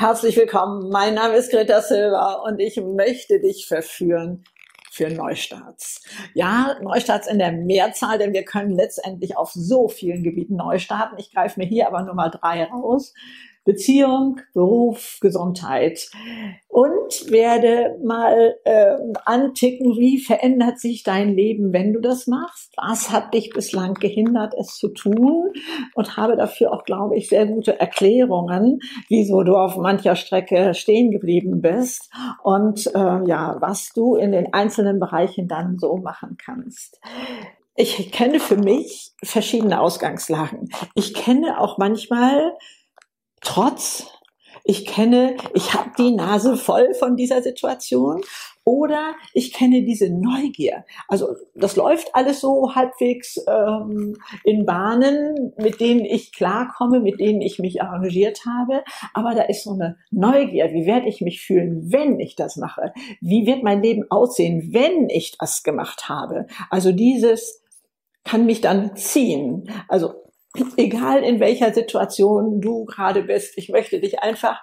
[0.00, 0.88] Herzlich willkommen.
[0.88, 4.44] Mein Name ist Greta Silva und ich möchte dich verführen
[4.90, 6.02] für Neustarts.
[6.32, 11.16] Ja, Neustarts in der Mehrzahl, denn wir können letztendlich auf so vielen Gebieten neu starten.
[11.18, 13.12] Ich greife mir hier aber nur mal drei raus.
[13.64, 16.08] Beziehung, Beruf, Gesundheit
[16.68, 22.72] und werde mal äh, anticken, wie verändert sich dein Leben, wenn du das machst?
[22.76, 25.52] Was hat dich bislang gehindert, es zu tun?
[25.94, 31.10] Und habe dafür auch, glaube ich, sehr gute Erklärungen, wieso du auf mancher Strecke stehen
[31.10, 32.10] geblieben bist
[32.42, 37.00] und äh, ja, was du in den einzelnen Bereichen dann so machen kannst
[37.76, 40.68] ich kenne für mich verschiedene Ausgangslagen.
[40.94, 42.52] Ich kenne auch manchmal
[43.40, 44.06] Trotz,
[44.64, 48.20] ich kenne, ich habe die Nase voll von dieser Situation
[48.64, 50.84] oder ich kenne diese Neugier.
[51.08, 57.40] Also das läuft alles so halbwegs ähm, in Bahnen, mit denen ich klarkomme, mit denen
[57.40, 58.84] ich mich arrangiert habe.
[59.14, 60.72] Aber da ist so eine Neugier.
[60.72, 62.92] Wie werde ich mich fühlen, wenn ich das mache?
[63.20, 66.46] Wie wird mein Leben aussehen, wenn ich das gemacht habe?
[66.68, 67.62] Also dieses
[68.24, 69.70] kann mich dann ziehen.
[69.88, 70.12] Also
[70.76, 74.60] egal in welcher Situation du gerade bist, ich möchte dich einfach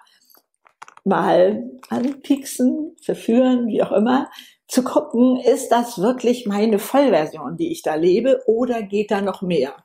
[1.03, 4.29] mal anpixen, verführen, wie auch immer,
[4.67, 9.41] zu gucken, ist das wirklich meine Vollversion, die ich da lebe, oder geht da noch
[9.41, 9.75] mehr?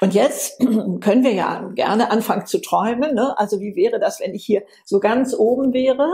[0.00, 0.58] Und jetzt
[1.00, 3.14] können wir ja gerne anfangen zu träumen.
[3.14, 3.38] Ne?
[3.38, 6.08] Also wie wäre das, wenn ich hier so ganz oben wäre?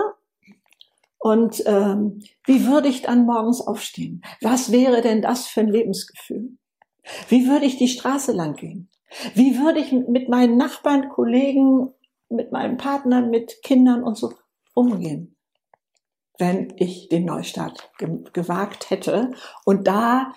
[1.19, 4.23] Und ähm, wie würde ich dann morgens aufstehen?
[4.43, 6.50] Was wäre denn das für ein Lebensgefühl?
[7.29, 8.89] Wie würde ich die Straße lang gehen?
[9.35, 11.93] Wie würde ich mit meinen Nachbarn, Kollegen,
[12.29, 14.33] mit meinem Partner, mit Kindern und so
[14.75, 15.37] umgehen,
[16.39, 19.33] wenn ich den Neustart ge gewagt hätte
[19.65, 20.33] und da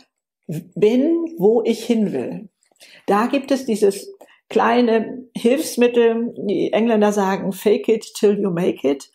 [0.47, 2.49] bin, wo ich hin will?
[3.07, 4.13] Da gibt es dieses
[4.49, 9.11] kleine Hilfsmittel, die Engländer sagen, fake it till you make it.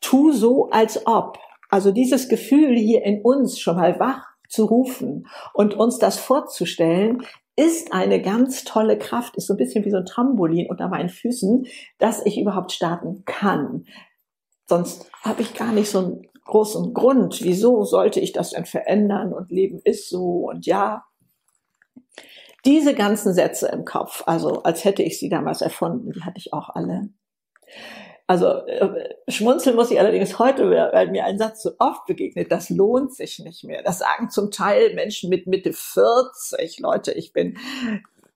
[0.00, 1.38] Tu so, als ob.
[1.70, 7.26] Also dieses Gefühl hier in uns schon mal wach zu rufen und uns das vorzustellen,
[7.56, 11.08] ist eine ganz tolle Kraft, ist so ein bisschen wie so ein Trampolin unter meinen
[11.08, 11.66] Füßen,
[11.98, 13.84] dass ich überhaupt starten kann.
[14.66, 17.42] Sonst habe ich gar nicht so einen großen Grund.
[17.42, 19.32] Wieso sollte ich das denn verändern?
[19.32, 21.04] Und Leben ist so und ja.
[22.64, 26.52] Diese ganzen Sätze im Kopf, also als hätte ich sie damals erfunden, die hatte ich
[26.52, 27.08] auch alle.
[28.32, 32.70] Also äh, schmunzeln muss ich allerdings heute, weil mir ein Satz so oft begegnet, das
[32.70, 33.82] lohnt sich nicht mehr.
[33.82, 36.80] Das sagen zum Teil Menschen mit Mitte 40.
[36.80, 37.58] Leute, ich bin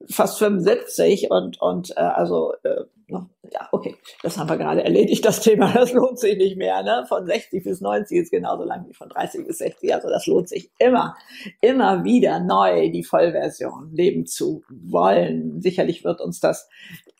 [0.06, 5.40] fast 75 und, und äh, also äh, ja, okay, das haben wir gerade erledigt, das
[5.40, 6.82] Thema, das lohnt sich nicht mehr.
[6.82, 7.04] Ne?
[7.08, 9.94] Von 60 bis 90 ist genauso lang wie von 30 bis 60.
[9.94, 11.16] Also das lohnt sich immer,
[11.60, 15.60] immer wieder neu die Vollversion leben zu wollen.
[15.60, 16.68] Sicherlich wird uns das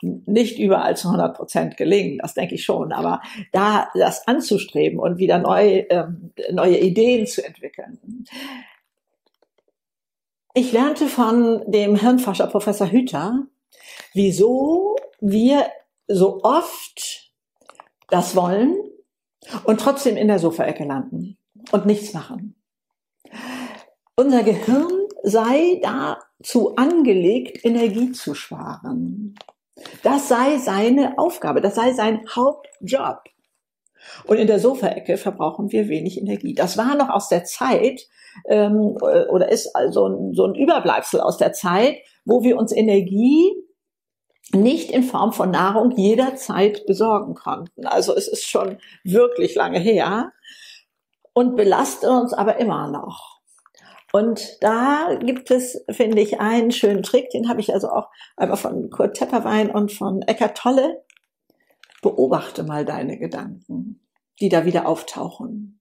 [0.03, 2.93] nicht überall zu 100 Prozent gelingen, das denke ich schon.
[2.93, 8.25] Aber da das anzustreben und wieder neu, ähm, neue Ideen zu entwickeln.
[10.55, 13.47] Ich lernte von dem Hirnforscher Professor Hüter,
[14.15, 15.67] wieso wir
[16.09, 17.33] so oft
[18.09, 18.77] das wollen
[19.65, 21.39] und trotzdem in der Sofaecke landen
[21.73, 22.57] und nichts machen.
[24.17, 24.91] Unser Gehirn
[25.23, 29.35] sei dazu angelegt, Energie zu sparen.
[30.03, 33.25] Das sei seine Aufgabe, das sei sein Hauptjob.
[34.27, 36.55] Und in der Sofaecke verbrauchen wir wenig Energie.
[36.55, 38.07] Das war noch aus der Zeit,
[38.47, 38.97] ähm,
[39.31, 43.53] oder ist also so ein Überbleibsel aus der Zeit, wo wir uns Energie
[44.53, 47.87] nicht in Form von Nahrung jederzeit besorgen konnten.
[47.87, 50.33] Also es ist schon wirklich lange her
[51.33, 53.37] und belastet uns aber immer noch.
[54.13, 58.57] Und da gibt es, finde ich, einen schönen Trick, den habe ich also auch einmal
[58.57, 61.05] von Kurt Tepperwein und von Eckart Tolle.
[62.01, 64.01] Beobachte mal deine Gedanken,
[64.41, 65.81] die da wieder auftauchen.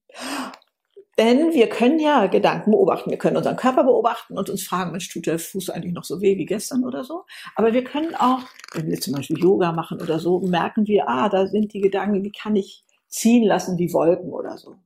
[1.18, 3.10] Denn wir können ja Gedanken beobachten.
[3.10, 6.20] Wir können unseren Körper beobachten und uns fragen, Mensch, tut der Fuß eigentlich noch so
[6.20, 7.24] weh wie gestern oder so?
[7.54, 8.42] Aber wir können auch,
[8.74, 12.22] wenn wir zum Beispiel Yoga machen oder so, merken wir, ah, da sind die Gedanken,
[12.22, 14.76] die kann ich ziehen lassen wie Wolken oder so.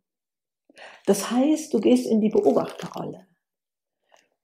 [1.06, 3.26] Das heißt, du gehst in die Beobachterrolle.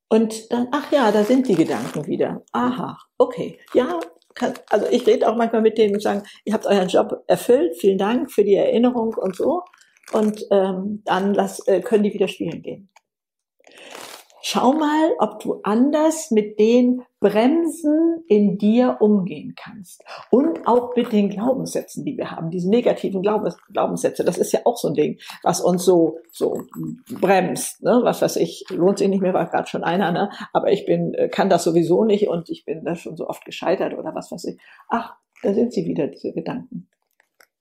[0.08, 2.42] Und dann, ach ja, da sind die Gedanken wieder.
[2.50, 3.58] Aha, okay.
[3.74, 4.00] Ja,
[4.34, 7.76] kann, also ich rede auch manchmal mit denen und sagen, ihr habt euren Job erfüllt,
[7.76, 9.62] vielen Dank für die Erinnerung und so
[10.12, 12.88] und ähm, dann lass, äh, können die wieder spielen gehen.
[14.48, 20.04] Schau mal, ob du anders mit den Bremsen in dir umgehen kannst.
[20.30, 24.22] Und auch mit den Glaubenssätzen, die wir haben, diese negativen Glaubens Glaubenssätze.
[24.22, 26.62] Das ist ja auch so ein Ding, was uns so, so
[27.20, 27.82] bremst.
[27.82, 28.02] Ne?
[28.04, 30.30] Was weiß ich, lohnt sich nicht mehr, war gerade schon einer, ne?
[30.52, 33.44] aber ich bin, äh, kann das sowieso nicht und ich bin da schon so oft
[33.44, 34.60] gescheitert oder was weiß ich.
[34.88, 36.88] Ach, da sind sie wieder, diese Gedanken.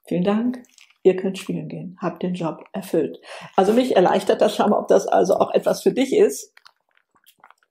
[0.08, 0.62] Vielen Dank.
[1.06, 1.96] Ihr könnt spielen gehen.
[2.02, 3.22] Habt den Job erfüllt.
[3.56, 6.52] Also mich erleichtert das schon ob das also auch etwas für dich ist.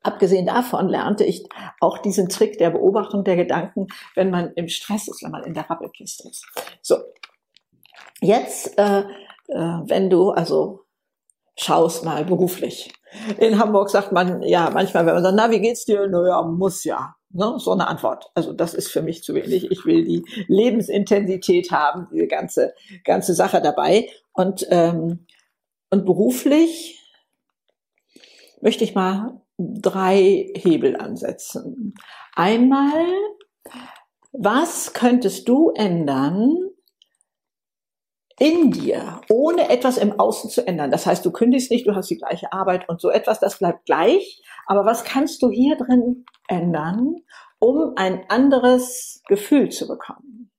[0.04, 1.44] Abgesehen davon lernte ich
[1.80, 5.52] auch diesen Trick der Beobachtung der Gedanken, wenn man im Stress ist, wenn man in
[5.52, 6.46] der Rappelkiste ist.
[6.80, 6.98] So,
[8.20, 9.04] jetzt, äh, äh,
[9.48, 10.84] wenn du also
[11.56, 12.92] schaust mal beruflich.
[13.38, 16.06] In Hamburg sagt man ja manchmal, wenn man sagt, na, wie geht's dir?
[16.06, 17.16] Naja, muss ja.
[17.34, 17.54] Ne?
[17.58, 18.30] So eine Antwort.
[18.34, 19.70] Also das ist für mich zu wenig.
[19.70, 24.08] Ich will die Lebensintensität haben, diese ganze, ganze Sache dabei.
[24.32, 25.26] Und, ähm,
[25.90, 27.00] und beruflich
[28.60, 31.94] möchte ich mal drei Hebel ansetzen.
[32.34, 33.04] Einmal,
[34.32, 36.56] was könntest du ändern
[38.38, 40.90] in dir, ohne etwas im Außen zu ändern?
[40.90, 43.86] Das heißt, du kündigst nicht, du hast die gleiche Arbeit und so etwas, das bleibt
[43.86, 44.42] gleich.
[44.66, 47.16] Aber was kannst du hier drin ändern,
[47.58, 50.50] um ein anderes Gefühl zu bekommen?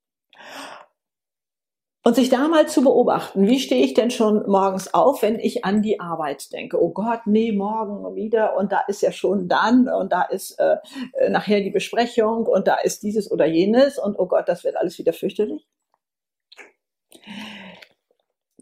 [2.07, 5.66] Und sich da mal zu beobachten, wie stehe ich denn schon morgens auf, wenn ich
[5.66, 6.80] an die Arbeit denke?
[6.80, 10.75] Oh Gott, nee, morgen wieder und da ist ja schon dann und da ist äh,
[11.13, 14.77] äh, nachher die Besprechung und da ist dieses oder jenes und oh Gott, das wird
[14.77, 15.66] alles wieder fürchterlich.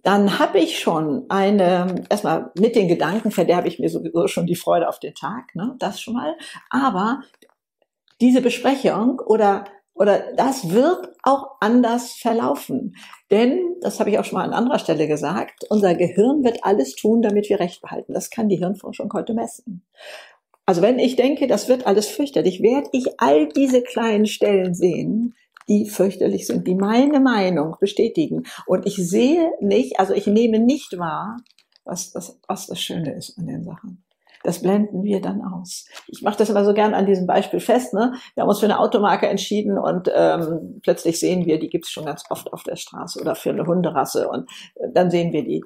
[0.03, 4.55] Dann habe ich schon eine, erstmal mit den Gedanken verderbe ich mir sowieso schon die
[4.55, 5.75] Freude auf den Tag, ne?
[5.79, 6.35] das schon mal.
[6.69, 7.21] Aber
[8.21, 9.65] diese Besprechung oder
[9.95, 12.95] oder das wird auch anders verlaufen.
[13.29, 16.95] Denn, das habe ich auch schon mal an anderer Stelle gesagt, unser Gehirn wird alles
[16.95, 18.13] tun, damit wir Recht behalten.
[18.13, 19.85] Das kann die Hirnforschung heute messen.
[20.65, 25.35] Also wenn ich denke, das wird alles fürchterlich, werde ich all diese kleinen Stellen sehen,
[25.67, 28.43] die fürchterlich sind, die meine Meinung bestätigen.
[28.65, 31.37] Und ich sehe nicht, also ich nehme nicht wahr,
[31.85, 34.03] was das, was das Schöne ist an den Sachen.
[34.43, 35.87] Das blenden wir dann aus.
[36.07, 37.93] Ich mache das immer so gern an diesem Beispiel fest.
[37.93, 38.13] Ne?
[38.35, 42.05] Wir haben uns für eine Automarke entschieden und ähm, plötzlich sehen wir, die gibt's schon
[42.05, 45.63] ganz oft auf der Straße oder für eine Hunderasse und äh, dann sehen wir die.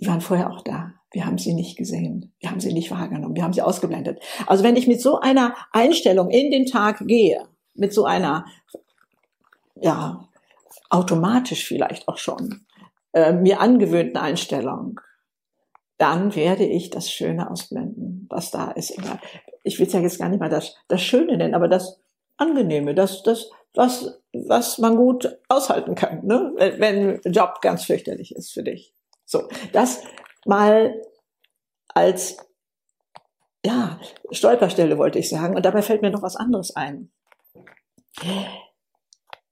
[0.00, 0.92] Die waren vorher auch da.
[1.10, 2.32] Wir haben sie nicht gesehen.
[2.38, 3.34] Wir haben sie nicht wahrgenommen.
[3.34, 4.20] Wir haben sie ausgeblendet.
[4.46, 7.48] Also wenn ich mit so einer Einstellung in den Tag gehe,
[7.78, 8.46] mit so einer,
[9.76, 10.28] ja,
[10.90, 12.66] automatisch vielleicht auch schon,
[13.12, 15.00] äh, mir angewöhnten Einstellung,
[15.96, 18.96] dann werde ich das Schöne ausblenden, was da ist.
[19.64, 22.00] Ich will es ja jetzt gar nicht mal das, das Schöne nennen, aber das
[22.36, 26.52] Angenehme, das, das, was, was man gut aushalten kann, ne?
[26.78, 28.94] wenn, Job ganz fürchterlich ist für dich.
[29.24, 30.02] So, das
[30.46, 30.94] mal
[31.88, 32.38] als
[33.64, 33.98] ja,
[34.30, 35.56] Stolperstelle wollte ich sagen.
[35.56, 37.10] Und dabei fällt mir noch was anderes ein.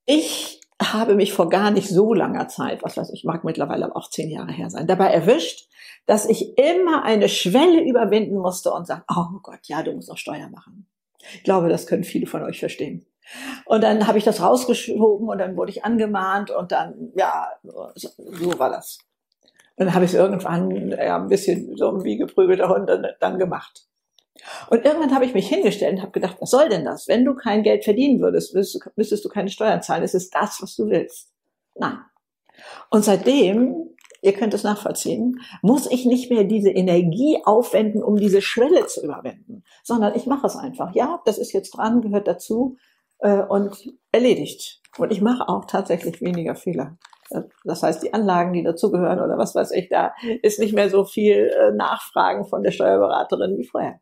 [0.04, 4.10] Ich habe mich vor gar nicht so langer Zeit, was weiß ich, mag mittlerweile auch
[4.10, 5.68] zehn Jahre her sein, dabei erwischt,
[6.06, 10.18] dass ich immer eine Schwelle überwinden musste und sagen, oh Gott, ja, du musst noch
[10.18, 10.86] Steuer machen.
[11.34, 13.06] Ich glaube, das können viele von euch verstehen.
[13.64, 18.08] Und dann habe ich das rausgeschoben und dann wurde ich angemahnt und dann, ja, so,
[18.16, 18.98] so war das.
[19.76, 23.38] Und dann habe ich es irgendwann ja, ein bisschen so wie geprügelter Hund dann, dann
[23.38, 23.86] gemacht.
[24.71, 27.09] Und irgendwann habe ich mich hingestellt und habe gedacht, was soll denn das?
[27.09, 30.03] Wenn du kein Geld verdienen würdest, müsstest du keine Steuern zahlen.
[30.03, 31.33] Es ist das, was du willst.
[31.75, 31.99] Nein.
[32.91, 33.91] Und seitdem,
[34.23, 39.05] ihr könnt es nachvollziehen, muss ich nicht mehr diese Energie aufwenden, um diese Schwelle zu
[39.05, 40.95] überwinden, sondern ich mache es einfach.
[40.95, 42.76] Ja, das ist jetzt dran, gehört dazu
[43.19, 44.81] äh, und erledigt.
[44.99, 46.97] Und ich mache auch tatsächlich weniger Fehler.
[47.64, 51.05] Das heißt, die Anlagen, die dazugehören oder was weiß ich, da ist nicht mehr so
[51.05, 54.00] viel äh, Nachfragen von der Steuerberaterin wie vorher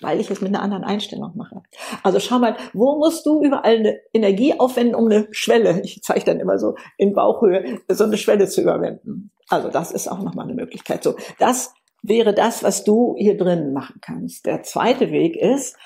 [0.00, 1.62] weil ich es mit einer anderen Einstellung mache.
[2.02, 6.24] Also schau mal, wo musst du überall eine Energie aufwenden, um eine Schwelle, ich zeige
[6.24, 9.30] dann immer so in Bauchhöhe, so eine Schwelle zu überwinden.
[9.48, 11.02] Also das ist auch nochmal eine Möglichkeit.
[11.02, 11.72] So, das
[12.02, 14.46] wäre das, was du hier drin machen kannst.
[14.46, 15.76] Der zweite Weg ist,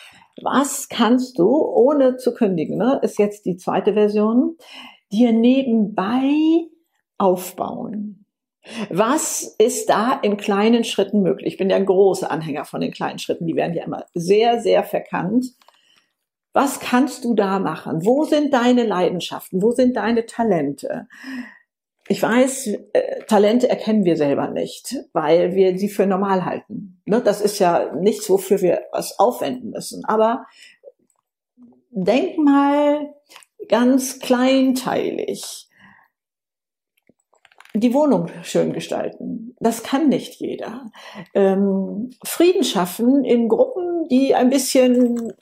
[0.42, 4.56] was kannst du, ohne zu kündigen, ne, ist jetzt die zweite Version,
[5.12, 6.66] dir nebenbei
[7.18, 8.19] aufbauen.
[8.88, 11.54] Was ist da in kleinen Schritten möglich?
[11.54, 13.46] Ich bin ja ein großer Anhänger von den kleinen Schritten.
[13.46, 15.46] Die werden ja immer sehr, sehr verkannt.
[16.52, 18.04] Was kannst du da machen?
[18.04, 19.62] Wo sind deine Leidenschaften?
[19.62, 21.06] Wo sind deine Talente?
[22.08, 27.00] Ich weiß, äh, Talente erkennen wir selber nicht, weil wir sie für normal halten.
[27.04, 27.20] Ne?
[27.20, 30.04] Das ist ja nichts, wofür wir was aufwenden müssen.
[30.04, 30.44] Aber
[31.90, 33.14] denk mal
[33.68, 35.69] ganz kleinteilig
[37.74, 39.54] die Wohnung schön gestalten.
[39.60, 40.90] Das kann nicht jeder.
[41.34, 45.32] Ähm, Frieden schaffen in Gruppen, die ein bisschen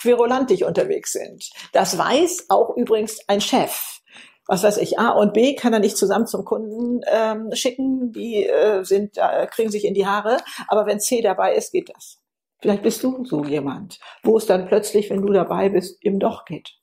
[0.00, 1.50] querulantig unterwegs sind.
[1.72, 4.00] Das weiß auch übrigens ein Chef.
[4.46, 8.46] Was weiß ich, A und B kann er nicht zusammen zum Kunden ähm, schicken, die
[8.46, 10.38] äh, sind, äh, kriegen sich in die Haare,
[10.68, 12.18] aber wenn C dabei ist, geht das.
[12.60, 16.46] Vielleicht bist du so jemand, wo es dann plötzlich, wenn du dabei bist, eben doch
[16.46, 16.78] geht.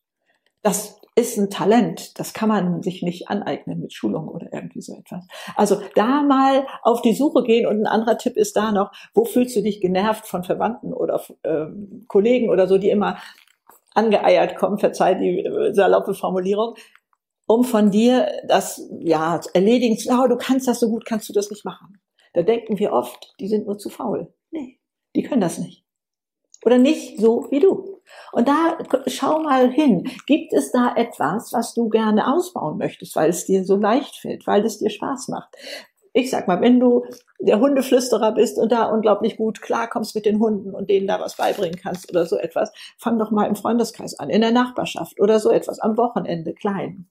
[0.61, 2.19] Das ist ein Talent.
[2.19, 5.25] Das kann man sich nicht aneignen mit Schulung oder irgendwie so etwas.
[5.55, 9.23] Also da mal auf die Suche gehen und ein anderer Tipp ist da noch, wo
[9.23, 13.17] fühlst du dich genervt von Verwandten oder ähm, Kollegen oder so, die immer
[13.93, 16.75] angeeiert kommen, verzeih die äh, saloppe Formulierung,
[17.47, 21.33] um von dir das ja erledigen zu, oh, du kannst das so gut, kannst du
[21.33, 21.97] das nicht machen.
[22.33, 24.33] Da denken wir oft, die sind nur zu faul.
[24.51, 24.79] Nee,
[25.15, 25.85] die können das nicht.
[26.65, 27.94] Oder nicht so wie du.
[28.31, 30.09] Und da schau mal hin.
[30.25, 34.45] Gibt es da etwas, was du gerne ausbauen möchtest, weil es dir so leicht fällt,
[34.47, 35.55] weil es dir Spaß macht?
[36.13, 37.05] Ich sag mal, wenn du
[37.39, 41.35] der Hundeflüsterer bist und da unglaublich gut klarkommst mit den Hunden und denen da was
[41.35, 45.39] beibringen kannst oder so etwas, fang doch mal im Freundeskreis an, in der Nachbarschaft oder
[45.39, 47.09] so etwas, am Wochenende klein.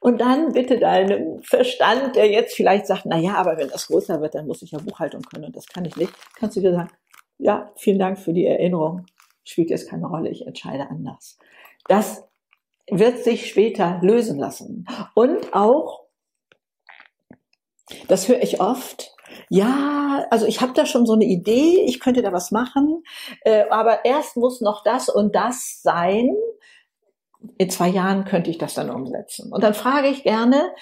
[0.00, 4.20] Und dann bitte deinem Verstand, der jetzt vielleicht sagt, na ja, aber wenn das größer
[4.20, 6.72] wird, dann muss ich ja Buchhaltung können und das kann ich nicht, kannst du dir
[6.72, 6.90] sagen,
[7.38, 9.06] ja, vielen Dank für die Erinnerung
[9.44, 11.38] spielt jetzt keine Rolle, ich entscheide anders.
[11.86, 12.24] Das
[12.90, 14.86] wird sich später lösen lassen.
[15.14, 16.04] Und auch,
[18.08, 19.14] das höre ich oft,
[19.48, 23.02] ja, also ich habe da schon so eine Idee, ich könnte da was machen,
[23.42, 26.34] äh, aber erst muss noch das und das sein.
[27.58, 29.52] In zwei Jahren könnte ich das dann umsetzen.
[29.52, 30.72] Und dann frage ich gerne,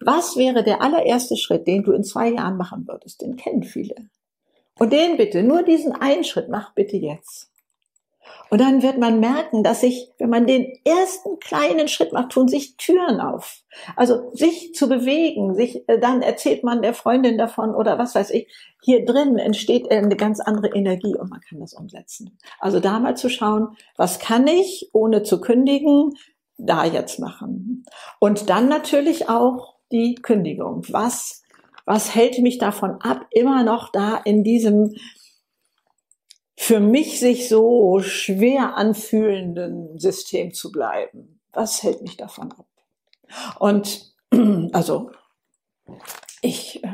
[0.00, 3.20] was wäre der allererste Schritt, den du in zwei Jahren machen würdest?
[3.22, 3.94] Den kennen viele.
[4.78, 7.49] Und den bitte, nur diesen einen Schritt, mach bitte jetzt.
[8.50, 12.48] Und dann wird man merken, dass sich, wenn man den ersten kleinen Schritt macht, tun
[12.48, 13.62] sich Türen auf.
[13.94, 18.30] Also sich zu bewegen, sich, äh, dann erzählt man der Freundin davon oder was weiß
[18.30, 18.48] ich.
[18.82, 22.36] Hier drin entsteht eine ganz andere Energie und man kann das umsetzen.
[22.58, 26.12] Also da mal zu schauen, was kann ich, ohne zu kündigen,
[26.56, 27.84] da jetzt machen.
[28.18, 30.84] Und dann natürlich auch die Kündigung.
[30.88, 31.42] Was,
[31.84, 34.94] was hält mich davon ab, immer noch da in diesem
[36.62, 41.40] für mich sich so schwer anfühlenden System zu bleiben.
[41.54, 42.66] Was hält mich davon ab?
[43.58, 44.12] Und
[44.72, 45.10] also
[46.42, 46.88] ich äh,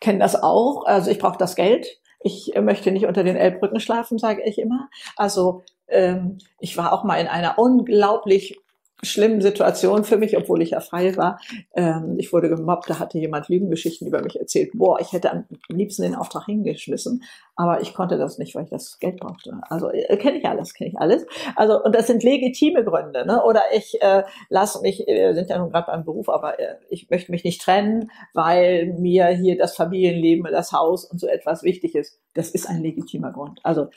[0.00, 0.86] kenne das auch.
[0.86, 2.00] Also ich brauche das Geld.
[2.18, 4.88] Ich äh, möchte nicht unter den Elbbrücken schlafen, sage ich immer.
[5.16, 8.58] Also ähm, ich war auch mal in einer unglaublich
[9.02, 11.40] schlimmen Situation für mich, obwohl ich ja frei war.
[11.74, 14.70] Ähm, ich wurde gemobbt, da hatte jemand Lügengeschichten über mich erzählt.
[14.74, 17.22] Boah, ich hätte am liebsten den Auftrag hingeschmissen,
[17.56, 19.58] aber ich konnte das nicht, weil ich das Geld brauchte.
[19.68, 21.26] Also äh, kenne ich alles, kenne ich alles.
[21.56, 23.42] Also und das sind legitime Gründe, ne?
[23.44, 26.76] Oder ich äh, lasse mich, äh, wir sind ja nun gerade beim Beruf, aber äh,
[26.88, 31.62] ich möchte mich nicht trennen, weil mir hier das Familienleben, das Haus und so etwas
[31.62, 32.18] wichtig ist.
[32.34, 33.60] Das ist ein legitimer Grund.
[33.62, 33.88] Also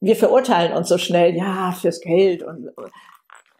[0.00, 2.70] wir verurteilen uns so schnell, ja, fürs Geld und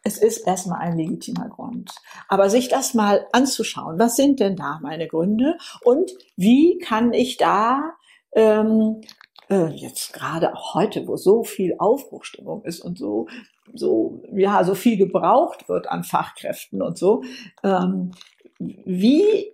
[0.03, 1.93] es ist erstmal ein legitimer Grund.
[2.29, 7.37] Aber sich das mal anzuschauen, was sind denn da meine Gründe und wie kann ich
[7.37, 7.93] da
[8.33, 9.01] ähm,
[9.49, 13.27] äh, jetzt gerade auch heute, wo so viel Aufbruchstimmung ist und so
[13.73, 17.23] so ja so viel gebraucht wird an Fachkräften und so,
[17.63, 18.13] ähm,
[18.59, 19.53] wie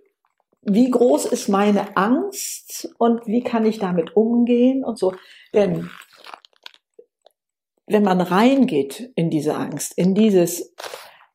[0.69, 5.13] wie groß ist meine Angst und wie kann ich damit umgehen und so.
[5.53, 5.89] Denn
[7.87, 10.73] wenn man reingeht in diese Angst, in dieses,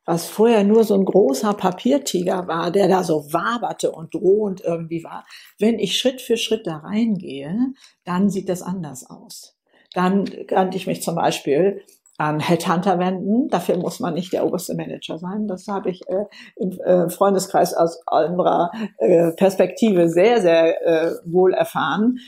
[0.05, 5.03] was vorher nur so ein großer Papiertiger war, der da so waberte und drohend irgendwie
[5.03, 5.25] war,
[5.59, 7.73] wenn ich Schritt für Schritt da reingehe,
[8.05, 9.57] dann sieht das anders aus.
[9.95, 11.83] Dann kann ich mich zum Beispiel
[12.19, 13.49] an Headhunter wenden.
[13.49, 15.49] Dafür muss man nicht der oberste Manager sein.
[15.49, 16.25] Das habe ich äh,
[16.57, 22.19] im äh, Freundeskreis aus anderer äh, Perspektive sehr, sehr äh, wohl erfahren.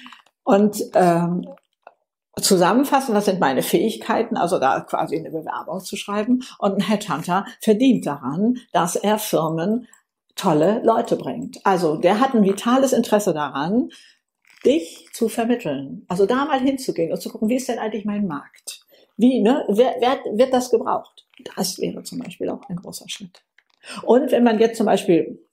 [0.43, 1.47] Und ähm,
[2.41, 6.43] zusammenfassen, was sind meine Fähigkeiten, also da quasi eine Bewerbung zu schreiben.
[6.59, 9.89] Und ein Headhunter verdient daran, dass er Firmen
[10.35, 11.61] tolle Leute bringt.
[11.65, 13.91] Also der hat ein vitales Interesse daran,
[14.65, 16.05] dich zu vermitteln.
[16.09, 18.81] Also da mal hinzugehen und zu gucken, wie ist denn eigentlich mein Markt?
[19.17, 21.27] Wie, ne, wer, wer, wird das gebraucht?
[21.55, 23.45] Das wäre zum Beispiel auch ein großer Schritt.
[24.03, 25.47] Und wenn man jetzt zum Beispiel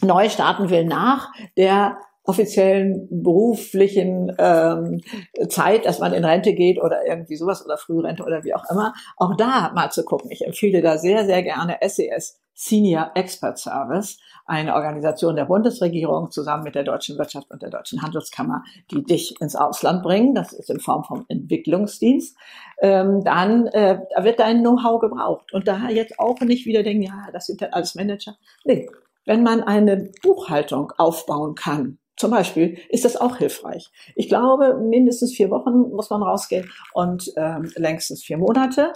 [0.00, 5.00] neu starten will nach der offiziellen beruflichen ähm,
[5.48, 8.94] Zeit, dass man in Rente geht oder irgendwie sowas oder Frührente oder wie auch immer,
[9.16, 10.30] auch da mal zu gucken.
[10.30, 16.62] Ich empfehle da sehr, sehr gerne SES Senior Expert Service, eine Organisation der Bundesregierung zusammen
[16.62, 20.34] mit der Deutschen Wirtschaft und der Deutschen Handelskammer, die dich ins Ausland bringen.
[20.34, 22.36] Das ist in Form vom Entwicklungsdienst.
[22.80, 25.52] Ähm, dann äh, wird dein Know-how gebraucht.
[25.52, 28.36] Und da jetzt auch nicht wieder denken, ja, das sind dann alles Manager.
[28.64, 28.88] Nee,
[29.26, 33.90] wenn man eine Buchhaltung aufbauen kann, zum Beispiel ist das auch hilfreich.
[34.14, 38.92] Ich glaube, mindestens vier Wochen muss man rausgehen und ähm, längstens vier Monate.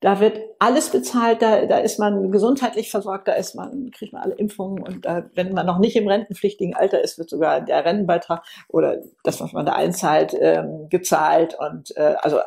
[0.00, 4.22] Da wird alles bezahlt, da, da ist man gesundheitlich versorgt, da ist man, kriegt man
[4.22, 7.84] alle Impfungen und da, wenn man noch nicht im rentenpflichtigen Alter ist, wird sogar der
[7.84, 11.56] Rentenbeitrag oder das, was man da einzahlt, ähm, gezahlt.
[11.56, 12.40] Und äh, also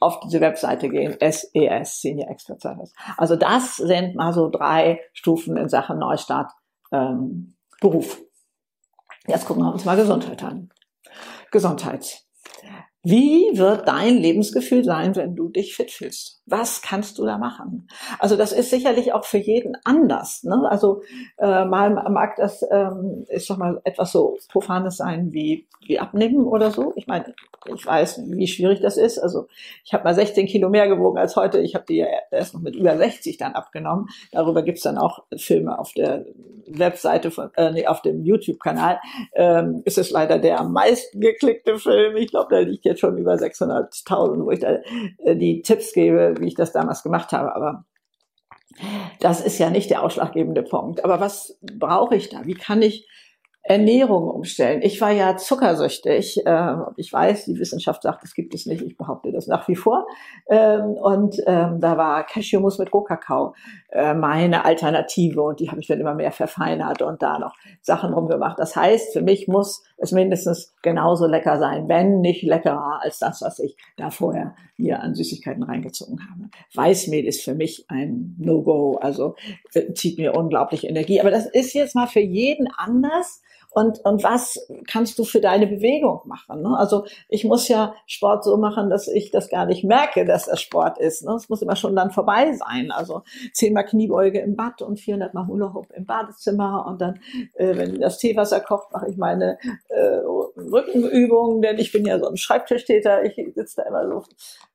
[0.00, 2.92] auf diese Webseite gehen, SES, e Senior Expert Service.
[3.16, 6.52] Also das sind mal so drei Stufen in Sachen Neustart
[6.90, 8.22] ähm, Beruf.
[9.26, 10.70] Jetzt gucken wir uns mal Gesundheit an.
[11.50, 12.22] Gesundheit.
[13.04, 16.40] Wie wird dein Lebensgefühl sein, wenn du dich fit fühlst?
[16.46, 17.88] Was kannst du da machen?
[18.20, 20.44] Also das ist sicherlich auch für jeden anders.
[20.44, 20.68] Ne?
[20.68, 21.02] Also
[21.38, 26.46] äh, mal mag das, ähm, ist doch mal etwas so Profanes sein wie, wie abnehmen
[26.46, 26.92] oder so.
[26.94, 27.34] Ich meine,
[27.74, 29.18] ich weiß, wie schwierig das ist.
[29.18, 29.46] Also
[29.84, 31.60] ich habe mal 16 Kilo mehr gewogen als heute.
[31.60, 34.06] Ich habe die ja erst noch mit über 60 dann abgenommen.
[34.30, 36.24] Darüber gibt's dann auch Filme auf der
[36.66, 39.00] Webseite von, äh, nee, auf dem YouTube-Kanal.
[39.34, 42.16] Ähm, ist es leider der am meisten geklickte Film.
[42.16, 44.78] Ich glaube, der liegt jetzt schon über 600.000, wo ich da
[45.18, 47.54] äh, die Tipps gebe, wie ich das damals gemacht habe.
[47.54, 47.84] Aber
[49.20, 51.04] das ist ja nicht der ausschlaggebende Punkt.
[51.04, 52.44] Aber was brauche ich da?
[52.44, 53.06] Wie kann ich
[53.64, 54.80] Ernährung umstellen.
[54.82, 56.44] Ich war ja zuckersüchtig.
[56.44, 58.82] Äh, ich weiß, die Wissenschaft sagt, es gibt es nicht.
[58.82, 60.04] Ich behaupte das nach wie vor.
[60.50, 63.54] Ähm, und ähm, da war Cashewmus mit Rohkakao
[63.90, 68.12] äh, meine Alternative und die habe ich dann immer mehr verfeinert und da noch Sachen
[68.12, 68.58] rumgemacht.
[68.58, 73.40] Das heißt, für mich muss es mindestens genauso lecker sein, wenn nicht leckerer als das,
[73.40, 76.50] was ich da vorher mir an Süßigkeiten reingezogen habe.
[76.74, 79.36] Weißmehl ist für mich ein No-Go, also
[79.74, 81.20] äh, zieht mir unglaublich Energie.
[81.20, 83.42] Aber das ist jetzt mal für jeden anders
[83.74, 86.62] und, und was kannst du für deine Bewegung machen?
[86.62, 86.76] Ne?
[86.76, 90.60] Also ich muss ja Sport so machen, dass ich das gar nicht merke, dass das
[90.60, 91.24] Sport ist.
[91.24, 91.32] Ne?
[91.34, 92.90] Es muss immer schon dann vorbei sein.
[92.90, 97.20] Also zehnmal Kniebeuge im Bad und 400 Mal Hula Hoop im Badezimmer und dann,
[97.54, 100.20] äh, wenn das Teewasser kocht, mache ich meine äh,
[100.56, 103.24] Rückenübungen, denn ich bin ja so ein Schreibtischtäter.
[103.24, 104.24] Ich sitze da immer so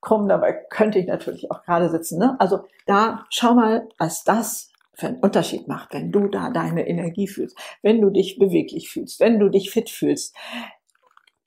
[0.01, 2.17] krumm, dabei könnte ich natürlich auch gerade sitzen.
[2.17, 2.35] Ne?
[2.39, 7.27] Also da schau mal, als das für einen Unterschied macht, wenn du da deine Energie
[7.27, 10.35] fühlst, wenn du dich beweglich fühlst, wenn du dich fit fühlst.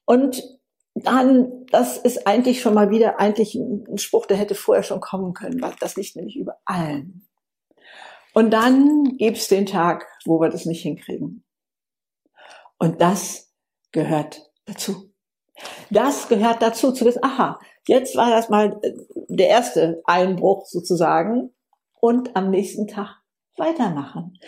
[0.04, 0.42] Und
[0.94, 5.34] dann, das ist eigentlich schon mal wieder eigentlich ein Spruch, der hätte vorher schon kommen
[5.34, 7.26] können, weil das liegt nämlich über allen.
[8.34, 11.44] Und dann gibt's den Tag, wo wir das nicht hinkriegen.
[12.78, 13.52] Und das
[13.92, 15.12] gehört dazu.
[15.90, 18.92] Das gehört dazu, zu wissen, aha, jetzt war das mal äh,
[19.28, 21.52] der erste Einbruch sozusagen
[22.00, 23.19] und am nächsten Tag
[23.56, 24.38] weitermachen.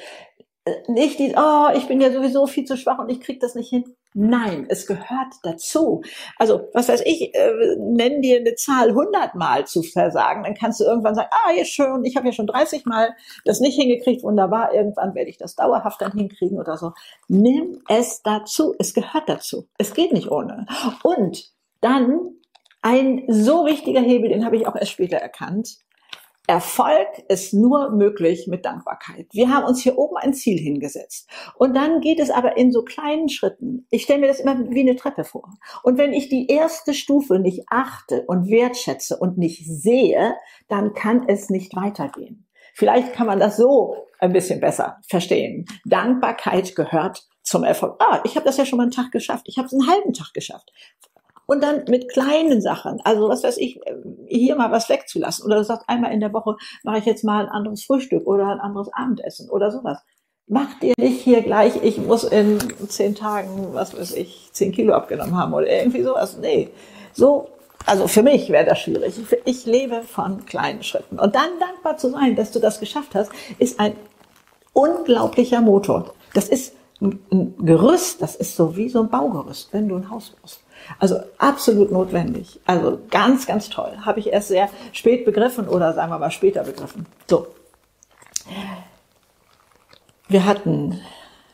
[0.64, 3.54] Äh, nicht die, oh, ich bin ja sowieso viel zu schwach und ich krieg das
[3.54, 3.84] nicht hin.
[4.14, 6.02] Nein, es gehört dazu.
[6.36, 10.80] Also, was weiß ich, äh, nenn dir eine Zahl 100 Mal zu versagen, dann kannst
[10.80, 14.22] du irgendwann sagen, ah, jetzt schön, ich habe ja schon 30 Mal das nicht hingekriegt,
[14.22, 16.92] wunderbar, irgendwann werde ich das dauerhaft dann hinkriegen oder so.
[17.28, 19.66] Nimm es dazu, es gehört dazu.
[19.78, 20.66] Es geht nicht ohne.
[21.02, 22.36] Und dann
[22.82, 25.78] ein so wichtiger Hebel, den habe ich auch erst später erkannt,
[26.48, 29.28] Erfolg ist nur möglich mit Dankbarkeit.
[29.32, 31.28] Wir haben uns hier oben ein Ziel hingesetzt.
[31.54, 33.86] Und dann geht es aber in so kleinen Schritten.
[33.90, 35.48] Ich stelle mir das immer wie eine Treppe vor.
[35.84, 40.34] Und wenn ich die erste Stufe nicht achte und wertschätze und nicht sehe,
[40.68, 42.46] dann kann es nicht weitergehen.
[42.74, 45.66] Vielleicht kann man das so ein bisschen besser verstehen.
[45.84, 47.96] Dankbarkeit gehört zum Erfolg.
[48.00, 49.46] Ah, ich habe das ja schon mal einen Tag geschafft.
[49.48, 50.72] Ich habe es einen halben Tag geschafft.
[51.46, 53.80] Und dann mit kleinen Sachen, also was weiß ich,
[54.28, 55.44] hier mal was wegzulassen.
[55.44, 58.46] Oder du sagst, einmal in der Woche mache ich jetzt mal ein anderes Frühstück oder
[58.46, 59.98] ein anderes Abendessen oder sowas.
[60.46, 64.92] Mach dir nicht hier gleich, ich muss in zehn Tagen, was weiß ich, zehn Kilo
[64.94, 66.36] abgenommen haben oder irgendwie sowas.
[66.38, 66.70] Nee,
[67.12, 67.48] so,
[67.86, 69.14] also für mich wäre das schwierig.
[69.44, 71.18] Ich lebe von kleinen Schritten.
[71.18, 73.94] Und dann dankbar zu sein, dass du das geschafft hast, ist ein
[74.72, 76.12] unglaublicher Motor.
[76.34, 80.30] Das ist ein Gerüst, das ist so wie so ein Baugerüst, wenn du ein Haus
[80.40, 80.60] baust.
[80.98, 82.60] Also absolut notwendig.
[82.66, 83.92] Also ganz, ganz toll.
[84.04, 87.06] Habe ich erst sehr spät begriffen oder sagen wir mal später begriffen.
[87.28, 87.46] So.
[90.28, 91.00] Wir hatten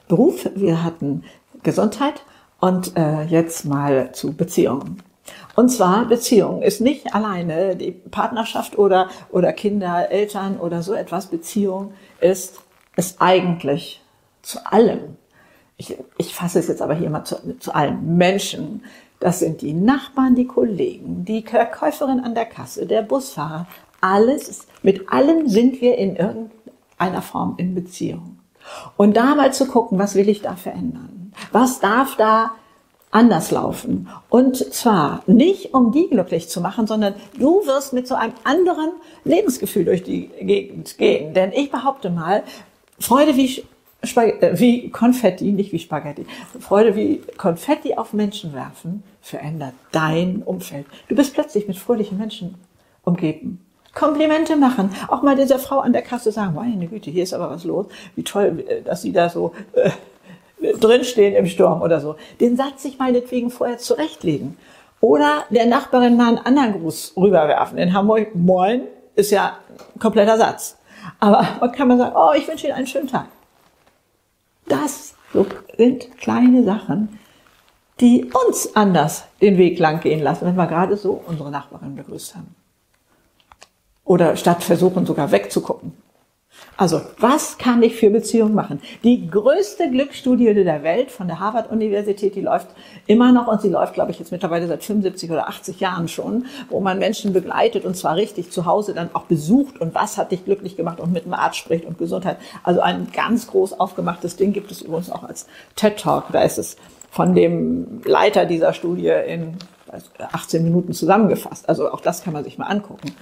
[0.09, 1.25] Beruf, wir hatten
[1.63, 2.23] Gesundheit
[2.61, 5.03] und äh, jetzt mal zu Beziehungen.
[5.55, 11.27] Und zwar Beziehung ist nicht alleine die Partnerschaft oder, oder Kinder, Eltern oder so etwas.
[11.27, 12.61] Beziehung ist
[12.97, 14.03] es eigentlich
[14.43, 15.17] zu allem.
[15.79, 18.83] Ich, ich fasse es jetzt aber hier mal zu, zu allen Menschen,
[19.21, 23.67] das sind die Nachbarn, die Kollegen, die Verkäuferin an der Kasse, der Busfahrer.
[24.01, 28.39] Alles, mit allem sind wir in irgendeiner Form in Beziehung.
[28.97, 31.33] Und da mal zu gucken, was will ich da verändern?
[31.53, 32.53] Was darf da
[33.11, 34.09] anders laufen?
[34.29, 38.91] Und zwar nicht, um die glücklich zu machen, sondern du wirst mit so einem anderen
[39.25, 41.35] Lebensgefühl durch die Gegend gehen.
[41.35, 42.45] Denn ich behaupte mal,
[43.01, 43.65] Freude wie
[44.05, 46.27] Spag äh, wie Konfetti, nicht wie Spaghetti,
[46.61, 50.87] Freude wie Konfetti auf Menschen werfen, verändert dein Umfeld.
[51.09, 52.55] Du bist plötzlich mit fröhlichen Menschen
[53.03, 53.65] umgeben.
[53.95, 54.91] Komplimente machen.
[55.09, 57.87] Auch mal dieser Frau an der Kasse sagen, meine Güte, hier ist aber was los.
[58.15, 59.91] Wie toll, äh, dass Sie da so äh,
[60.79, 62.17] drinstehen im Sturm oder so.
[62.41, 64.57] Den Satz sich meinetwegen vorher zurechtlegen.
[65.01, 67.79] Oder der Nachbarin mal einen anderen Gruß rüberwerfen.
[67.79, 68.83] In Hamburg, moin,
[69.15, 69.59] ist ja
[69.95, 70.77] ein kompletter Satz.
[71.21, 73.27] Aber man kann man sagen, oh, ich wünsche Ihnen einen schönen Tag.
[74.67, 75.15] Das
[75.77, 77.19] sind kleine Sachen,
[78.01, 82.37] die uns anders den Weg lang gehen lassen, wenn wir gerade so unsere Nachbarin begrüßt
[82.37, 82.55] haben.
[84.05, 85.93] Oder statt versuchen sogar wegzugucken.
[86.77, 88.81] Also, was kann ich für Beziehungen machen?
[89.03, 92.69] Die größte Glücksstudie der Welt von der Harvard-Universität, die läuft
[93.09, 96.47] immer noch und sie läuft, glaube ich, jetzt mittlerweile seit 75 oder 80 Jahren schon,
[96.71, 100.31] wo man Menschen begleitet und zwar richtig zu Hause dann auch besucht und was hat
[100.31, 102.37] dich glücklich gemacht und mit dem Arzt spricht und Gesundheit.
[102.63, 106.27] Also ein ganz groß aufgemachtes Ding gibt es übrigens auch als TED Talk.
[106.31, 106.77] Da ist es
[107.11, 109.57] von dem Leiter dieser Studie in
[110.33, 111.69] 18 Minuten zusammengefasst.
[111.69, 113.13] Also auch das kann man sich mal angucken.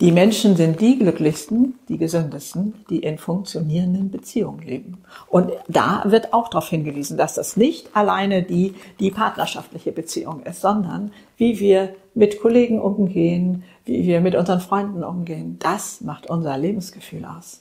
[0.00, 4.98] Die Menschen sind die glücklichsten, die gesündesten, die in funktionierenden Beziehungen leben.
[5.28, 10.60] Und da wird auch darauf hingewiesen, dass das nicht alleine die, die partnerschaftliche Beziehung ist,
[10.60, 15.60] sondern wie wir mit Kollegen umgehen, wie wir mit unseren Freunden umgehen.
[15.60, 17.60] Das macht unser Lebensgefühl aus.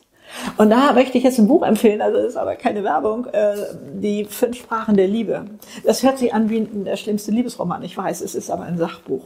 [0.57, 3.55] Und da möchte ich jetzt ein Buch empfehlen, also das ist aber keine Werbung, äh,
[3.93, 5.45] die Fünf Sprachen der Liebe.
[5.85, 9.25] Das hört sich an wie der schlimmste Liebesroman, ich weiß, es ist aber ein Sachbuch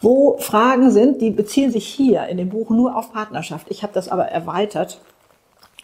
[0.00, 3.66] wo Fragen sind, die beziehen sich hier in dem Buch nur auf Partnerschaft.
[3.70, 5.00] Ich habe das aber erweitert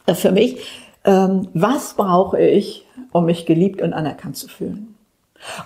[0.06, 0.66] äh, für mich.
[1.04, 4.94] Ähm, was brauche ich, um mich geliebt und anerkannt zu fühlen?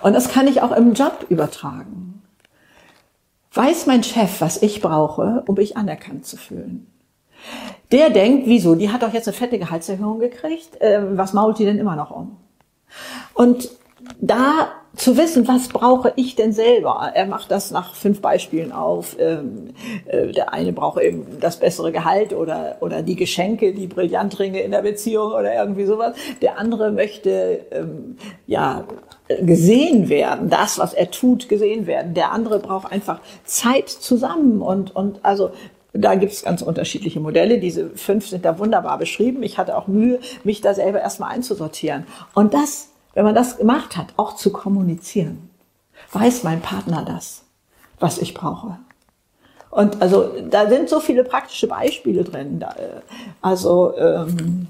[0.01, 2.21] Und das kann ich auch im Job übertragen.
[3.53, 6.87] Weiß mein Chef, was ich brauche, um mich anerkannt zu fühlen?
[7.91, 8.75] Der denkt, wieso?
[8.75, 10.77] Die hat doch jetzt eine fette Gehaltserhöhung gekriegt.
[10.79, 12.37] Ähm, was mault die denn immer noch um?
[13.33, 13.69] Und
[14.19, 17.11] da zu wissen, was brauche ich denn selber?
[17.13, 19.15] Er macht das nach fünf Beispielen auf.
[19.19, 19.69] Ähm,
[20.05, 24.71] äh, der eine braucht eben das bessere Gehalt oder, oder die Geschenke, die Brillantringe in
[24.71, 26.15] der Beziehung oder irgendwie sowas.
[26.41, 28.85] Der andere möchte, ähm, ja,
[29.41, 32.13] gesehen werden, das, was er tut, gesehen werden.
[32.13, 35.51] Der andere braucht einfach Zeit zusammen und, und also
[35.93, 37.57] da gibt es ganz unterschiedliche Modelle.
[37.57, 39.43] Diese fünf sind da wunderbar beschrieben.
[39.43, 42.05] Ich hatte auch Mühe, mich da selber erstmal einzusortieren.
[42.33, 45.49] Und das wenn man das gemacht hat, auch zu kommunizieren,
[46.11, 47.43] weiß mein Partner das,
[47.99, 48.77] was ich brauche.
[49.71, 52.61] Und also da sind so viele praktische Beispiele drin.
[52.61, 53.01] Äh,
[53.41, 54.67] also ähm,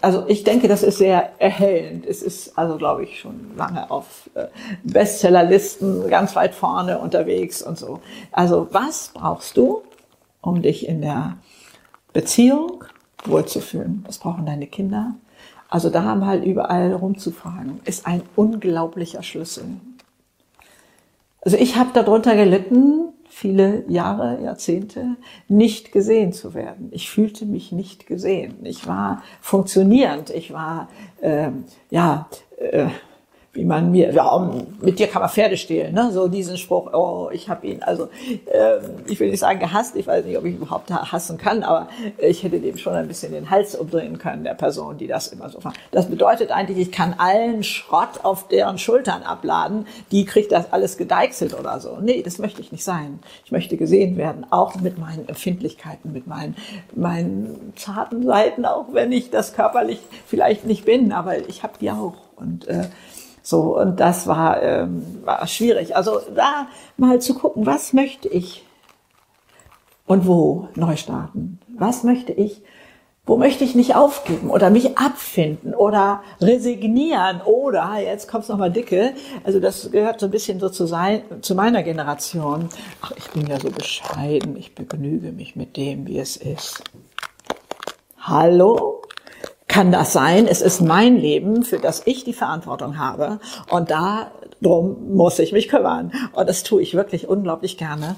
[0.00, 2.06] also ich denke, das ist sehr erhellend.
[2.06, 4.46] Es ist also, glaube ich, schon lange auf äh,
[4.82, 8.00] Bestsellerlisten ganz weit vorne unterwegs und so.
[8.32, 9.82] Also was brauchst du,
[10.40, 11.36] um dich in der
[12.12, 12.84] Beziehung
[13.24, 14.04] wohlzufühlen?
[14.06, 15.14] Was brauchen deine Kinder?
[15.76, 19.64] Also da mal halt überall rumzufragen, ist ein unglaublicher Schlüssel.
[21.42, 25.16] Also ich habe darunter gelitten, viele Jahre, Jahrzehnte,
[25.48, 26.88] nicht gesehen zu werden.
[26.92, 28.64] Ich fühlte mich nicht gesehen.
[28.64, 30.30] Ich war funktionierend.
[30.30, 30.88] Ich war,
[31.20, 31.50] äh,
[31.90, 32.86] ja, äh,
[33.56, 36.10] wie man mir, ja, mit dir kann man Pferde stehlen, ne?
[36.12, 38.08] so diesen Spruch, oh, ich habe ihn, also
[38.46, 41.88] äh, ich will nicht sagen gehasst, ich weiß nicht, ob ich überhaupt hassen kann, aber
[42.18, 45.48] ich hätte dem schon ein bisschen den Hals umdrehen können, der Person, die das immer
[45.48, 45.80] so macht.
[45.90, 50.98] Das bedeutet eigentlich, ich kann allen Schrott auf deren Schultern abladen, die kriegt das alles
[50.98, 51.96] gedeichselt oder so.
[52.00, 53.20] Nee, das möchte ich nicht sein.
[53.46, 56.56] Ich möchte gesehen werden, auch mit meinen Empfindlichkeiten, mit meinen,
[56.94, 61.90] meinen zarten Seiten, auch wenn ich das körperlich vielleicht nicht bin, aber ich habe die
[61.90, 62.14] auch.
[62.36, 62.84] Und äh,
[63.46, 65.94] so, und das war, ähm, war schwierig.
[65.94, 68.64] Also da mal zu gucken, was möchte ich
[70.04, 71.60] und wo neu starten?
[71.68, 72.62] Was möchte ich?
[73.24, 79.14] Wo möchte ich nicht aufgeben oder mich abfinden oder resignieren oder, jetzt kommt's nochmal dicke,
[79.44, 82.68] also das gehört so ein bisschen so zu, sein, zu meiner Generation.
[83.00, 86.82] Ach, ich bin ja so bescheiden, ich begnüge mich mit dem, wie es ist.
[88.18, 89.05] Hallo?
[89.68, 95.14] Kann das sein, es ist mein Leben, für das ich die Verantwortung habe und darum
[95.14, 96.12] muss ich mich kümmern.
[96.32, 98.16] Und das tue ich wirklich unglaublich gerne.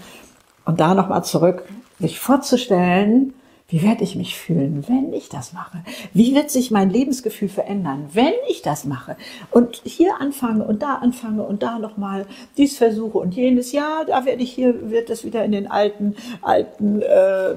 [0.65, 1.65] Und da nochmal zurück,
[1.99, 3.35] sich vorzustellen,
[3.71, 5.85] wie werde ich mich fühlen, wenn ich das mache?
[6.15, 9.17] Wie wird sich mein Lebensgefühl verändern, wenn ich das mache?
[9.51, 12.25] Und hier anfange und da anfange und da nochmal
[12.57, 13.73] dies versuche und jenes.
[13.73, 17.55] Ja, da werde ich hier, wird es wieder in den alten, alten äh,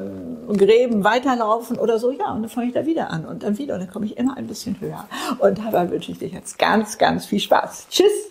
[0.58, 2.12] Gräben weiterlaufen oder so.
[2.12, 4.18] Ja, und dann fange ich da wieder an und dann wieder und dann komme ich
[4.18, 5.08] immer ein bisschen höher.
[5.40, 7.88] Und dabei wünsche ich dir jetzt ganz, ganz viel Spaß.
[7.90, 8.31] Tschüss!